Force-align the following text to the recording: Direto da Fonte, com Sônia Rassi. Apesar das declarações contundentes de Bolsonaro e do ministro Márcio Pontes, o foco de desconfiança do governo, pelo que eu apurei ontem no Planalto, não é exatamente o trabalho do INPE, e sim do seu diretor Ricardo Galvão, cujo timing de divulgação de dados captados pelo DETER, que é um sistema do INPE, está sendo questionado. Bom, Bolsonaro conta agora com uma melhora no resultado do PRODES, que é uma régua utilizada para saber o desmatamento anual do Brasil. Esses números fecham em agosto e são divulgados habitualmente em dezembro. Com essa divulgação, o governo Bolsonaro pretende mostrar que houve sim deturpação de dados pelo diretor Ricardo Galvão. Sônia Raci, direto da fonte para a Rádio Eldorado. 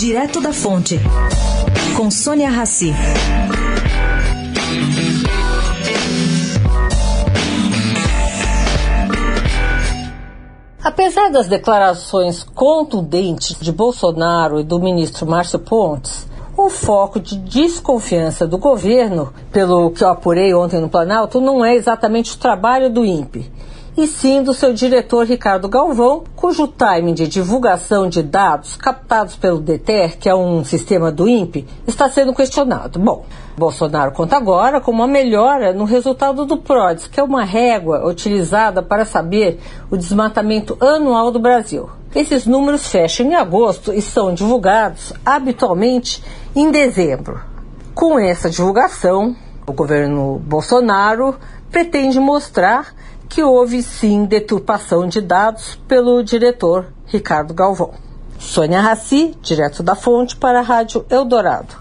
Direto 0.00 0.40
da 0.40 0.50
Fonte, 0.50 0.98
com 1.94 2.10
Sônia 2.10 2.48
Rassi. 2.48 2.90
Apesar 10.82 11.28
das 11.28 11.48
declarações 11.48 12.42
contundentes 12.42 13.58
de 13.60 13.70
Bolsonaro 13.70 14.58
e 14.58 14.64
do 14.64 14.80
ministro 14.80 15.26
Márcio 15.26 15.58
Pontes, 15.58 16.26
o 16.56 16.70
foco 16.70 17.20
de 17.20 17.36
desconfiança 17.36 18.46
do 18.46 18.56
governo, 18.56 19.34
pelo 19.52 19.90
que 19.90 20.02
eu 20.02 20.08
apurei 20.08 20.54
ontem 20.54 20.80
no 20.80 20.88
Planalto, 20.88 21.42
não 21.42 21.62
é 21.62 21.74
exatamente 21.74 22.36
o 22.36 22.38
trabalho 22.38 22.88
do 22.88 23.04
INPE, 23.04 23.52
e 23.96 24.06
sim 24.06 24.42
do 24.42 24.54
seu 24.54 24.72
diretor 24.72 25.26
Ricardo 25.26 25.68
Galvão, 25.68 26.24
cujo 26.36 26.68
timing 26.68 27.14
de 27.14 27.26
divulgação 27.26 28.08
de 28.08 28.22
dados 28.22 28.76
captados 28.76 29.36
pelo 29.36 29.60
DETER, 29.60 30.18
que 30.18 30.28
é 30.28 30.34
um 30.34 30.64
sistema 30.64 31.10
do 31.10 31.28
INPE, 31.28 31.66
está 31.86 32.08
sendo 32.08 32.34
questionado. 32.34 32.98
Bom, 32.98 33.24
Bolsonaro 33.56 34.12
conta 34.12 34.36
agora 34.36 34.80
com 34.80 34.90
uma 34.90 35.06
melhora 35.06 35.72
no 35.72 35.84
resultado 35.84 36.46
do 36.46 36.56
PRODES, 36.56 37.08
que 37.08 37.20
é 37.20 37.22
uma 37.22 37.44
régua 37.44 38.06
utilizada 38.08 38.82
para 38.82 39.04
saber 39.04 39.60
o 39.90 39.96
desmatamento 39.96 40.76
anual 40.80 41.30
do 41.30 41.38
Brasil. 41.38 41.90
Esses 42.14 42.46
números 42.46 42.86
fecham 42.86 43.26
em 43.26 43.34
agosto 43.34 43.92
e 43.92 44.00
são 44.00 44.32
divulgados 44.32 45.12
habitualmente 45.24 46.22
em 46.56 46.70
dezembro. 46.70 47.40
Com 47.94 48.18
essa 48.18 48.48
divulgação, 48.48 49.36
o 49.66 49.72
governo 49.72 50.40
Bolsonaro 50.44 51.36
pretende 51.70 52.18
mostrar 52.18 52.94
que 53.30 53.44
houve 53.44 53.80
sim 53.80 54.24
deturpação 54.24 55.06
de 55.06 55.20
dados 55.20 55.78
pelo 55.86 56.20
diretor 56.20 56.92
Ricardo 57.06 57.54
Galvão. 57.54 57.94
Sônia 58.40 58.80
Raci, 58.80 59.36
direto 59.40 59.84
da 59.84 59.94
fonte 59.94 60.34
para 60.34 60.58
a 60.58 60.62
Rádio 60.62 61.06
Eldorado. 61.08 61.76